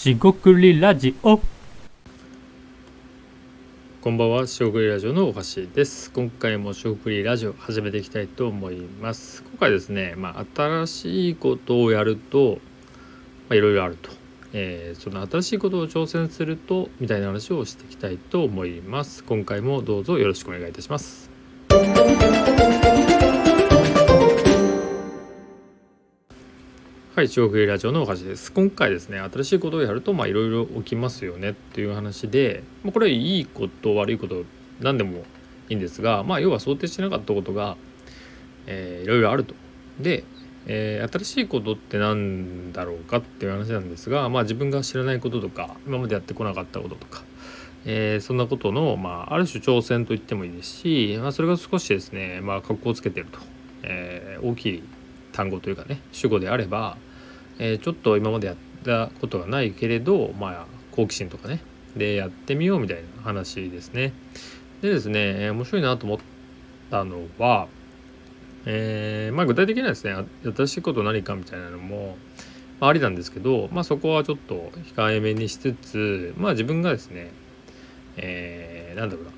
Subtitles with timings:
[0.00, 1.38] しごくりラジオ
[4.00, 6.10] こんばんは、しごくりラジオのおはしです。
[6.12, 9.42] 今回もしごくりラジオ始めていきたいと思います。
[9.42, 12.60] 今回ですね、まあ、新しいことをやると、
[13.50, 14.08] まあ、いろいろあると。
[14.54, 19.22] えーその新しいことを挑戦すると、みたいな話をしていきたいと思います。
[19.22, 21.29] 今回もどうぞよろしくお願いいたします。
[27.12, 28.52] はい、中国ラジオのおはしです。
[28.52, 34.44] 今回ですね、新しいことをやると、まあ、いろいろ起きますよねっていう話で、まあ、これいいこと、悪いこと、
[34.78, 35.24] 何でも
[35.68, 37.76] いいんですが、まあ、要は想定してなかったことが、
[38.68, 39.56] えーいろいろあると。
[39.98, 40.22] で、
[40.68, 47.24] えー新しいことって何だろうかっていう話なんですが、まあ、自分が知らないこととか、今までやってこなかったこととか、
[47.86, 53.40] えーそんなことの、まあ、ある種挑戦と言ってもいいですし、まあ、それが少しですね、まあ、格好をつけてると、
[53.82, 54.82] えー大きい
[55.32, 56.96] 単語というかね主語であれば、
[57.58, 61.62] えーちょっと今までやったことがないけれどまあ好奇心とかね
[61.96, 64.12] でやってみようみたいな話ですね。
[64.80, 66.18] でですね、え面白いなと思っ
[66.90, 67.68] たのは、
[68.64, 72.16] えーまあ具体的にはですね新しいこと何かみたいなのも、
[72.80, 77.30] まあ、ありなんですけど、まあ、そこはちょっと控えめにしつつまあ自分がですね、
[78.16, 79.30] えーなんだろうな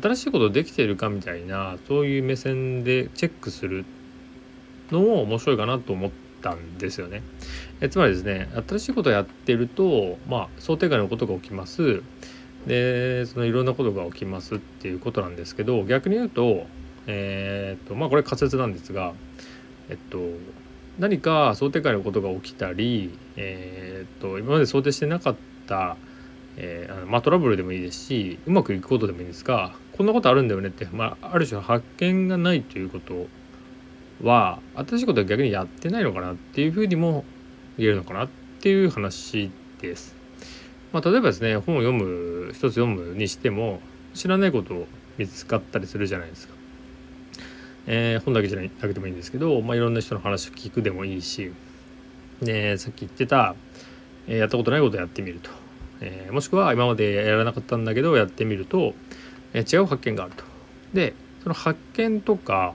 [0.00, 3.84] 新しいことできているかみたいなそういう目線でチェックする
[4.90, 6.10] のも面白いかなと思っ
[6.42, 7.22] たんですよね。
[7.80, 12.02] えつまりですね新しいことをやってると、まあ、想定外のことが起きます
[12.66, 16.66] でそのいろんなことが起きますっていうことなんですけど逆に言うと,、
[17.06, 19.12] えーっとまあこれ仮説なんですが、
[19.88, 20.18] えっと、
[20.98, 25.96] 何か想定外のことが起きたり、えーっと今まで想定してなかった
[26.58, 33.26] えーあのまあ、トラブルでもいいですしうまくいくことでもいいんですがこんなことあるんだよねって、まあ、ある種発見がないということ
[34.22, 37.24] は新しいことは逆にやってないのかなっていうふうにも
[37.78, 38.28] 言えるのかなっ
[38.60, 40.14] ていう話です。
[40.92, 43.80] まあ、例えばですね本を読む一つ読むにしても
[44.14, 44.86] 知らないことを
[45.18, 46.54] 見つかったりするじゃないですか。
[47.86, 51.52] えー本だけじゃないだけでもいいんですけど、まあ、いろんな人の話を聞くでもいいし、
[52.40, 53.54] でさっき言ってた、
[54.26, 55.50] えーやったことないことをやってみると。
[56.00, 58.94] えーもしくは今までやらなかったんだけどやってみると、
[59.52, 60.44] えー違う発見があると。
[60.94, 62.74] でその発見とか、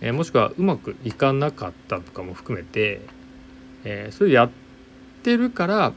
[0.00, 3.00] えーもしくはうまくいかなかったとかも含めて、
[3.84, 4.50] えーそれやっ
[5.22, 5.92] てるから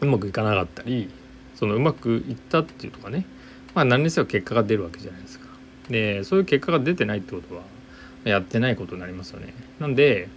[0.00, 1.10] うまくいかなかったり
[1.54, 3.26] そのうまくいったっていうとかね
[3.74, 5.46] まあ何にせよ結果が出るわけじゃないですか。
[5.88, 7.62] でそういう結果が出てないってことは
[8.24, 9.54] やってないことになりますよね。
[9.78, 10.28] なんで、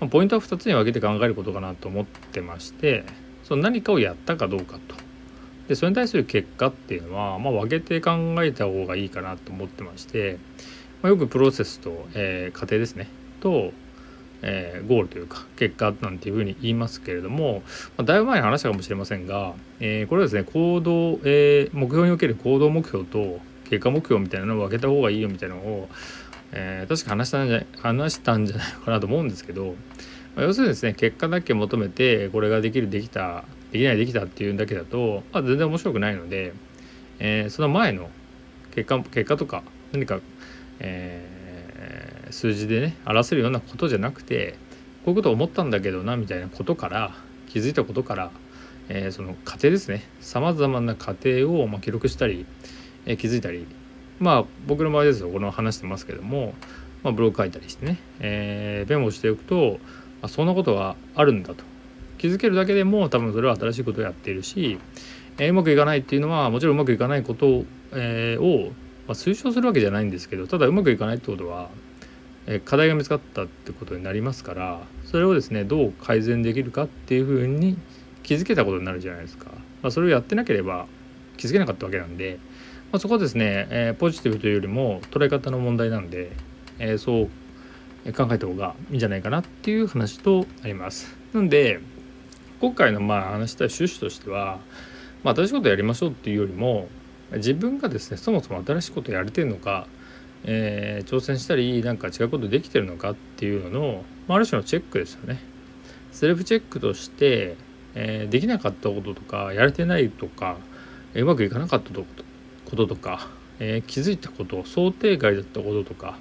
[0.00, 3.04] まあポイントは2つに分けて考えることかなと思ってまして
[3.42, 4.96] その何かをやったかどうかと。
[5.68, 10.38] でそれに対する結果っていうのは、まあ、分けて考えた方がいいかなと思ってまして、
[11.04, 13.08] まあ、よくプロセスと、えー過程ですね。
[13.40, 13.72] と、
[14.40, 17.62] えーゴールというか結果なんていうふうに言いますけれども、
[17.98, 23.38] まあ、だいぶ前に話したかもしれませんが、えーこれはですね行動、えー目標における行動目標と
[23.68, 25.88] 結果目標みたいなのを分けた方がいいよみたいなのを、
[26.52, 29.74] えー確か話したんじゃ話したんじゃないかなと思うんですけど、
[30.36, 36.54] まあ要するにですね結果だけ求めてこれができるできたできないできたっていうだけだと、まあ、全然面白くないので、
[37.18, 38.08] えーその前の
[38.74, 40.18] 結果結果とか何か、
[40.80, 41.34] えー
[42.30, 44.56] 数字でね表せるようなことじゃなくて
[45.04, 47.14] こういうこと思ったんだけどなみたいなことから
[47.48, 48.30] 気づいたことから、
[48.88, 50.02] えーその過程ですね。
[50.20, 52.44] さまざまな過程を、まあ、記録したり、
[53.06, 53.66] えー気づいたり
[54.18, 55.28] まあ僕の場合ですよ。
[55.28, 56.54] この話してますけども、
[57.04, 59.78] まあ、ブログ書いたりしてね、えーメモしておくと
[60.22, 61.62] あそんなことがあるんだと。
[62.18, 64.78] 気づけるだけでも多分それは新しいことをやっているし、
[65.38, 68.72] えーうまくいかないっていうのはもちろんうまくいかないことを,、えーを
[69.06, 71.68] まあ、推奨するわけじゃないんですけどただうまくいかないってことは、
[72.46, 77.78] え課題が見つかったってことになりますからそれをですねどう改善できるかっていうふうに
[78.22, 79.50] 気づけたことになるじゃないですか。
[79.82, 80.86] まあ、それをやってなければ
[81.36, 82.38] 気づけなかったわけなんで、
[82.90, 86.32] まあ、そこはですね、えーポジティブというよりも捉え方の問題なんで、
[86.78, 87.30] えーそう
[88.12, 91.16] 考えた方がいいんじゃないかなっていう話となります。
[91.32, 91.80] なんで
[92.60, 94.58] 今回のまあ話した趣旨としては、
[95.22, 96.88] まあ、新しいことやりましょうっていうよりも
[97.32, 99.86] 自分がですねそもそも新しいことやれてるのか、
[100.44, 105.38] えー挑戦したりなんか違うことできてるのかっていうのの、まあ、ある種のチェックですよね。
[106.12, 107.56] セルフチェックとして、
[107.94, 110.56] えーできなかったこととかやれてないとか
[111.14, 113.28] うまくいかなかったこととか、
[113.58, 116.16] えー気づいたこと想定外だったこととか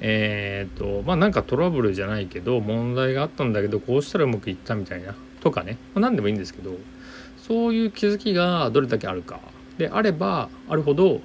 [0.00, 6.72] えー、とまあなんかトラブルじゃないけど問題があったんだけどこうしたらうまくいったみたいなとかね、まあ、何でもいいんですけど
[7.38, 9.40] そういう気づきがどれだけあるか
[9.78, 11.20] であればあるほど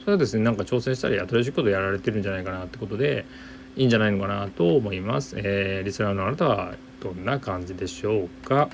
[0.00, 3.24] それはですねなんか挑戦したり新しいことやられてるんじゃないかなってことで
[3.76, 5.34] いいんじゃないのかなと思います。
[5.38, 8.70] えーリスナーのあなたはどんな感じでしょうか、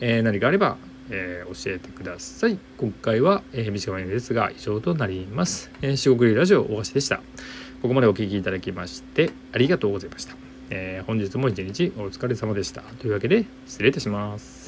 [0.00, 0.76] えー何かあれば
[1.10, 2.58] えー、教えてください。
[2.78, 5.70] 今回は、えー、短めですが以上となります。
[5.82, 7.20] えー、四国ラジオ大橋でした。
[7.82, 10.34] ここまでお聴きいただきましてありがとうございました、
[10.70, 12.80] えー、本日も一日お疲れ様でした。
[12.80, 14.63] というわけで失礼いたします。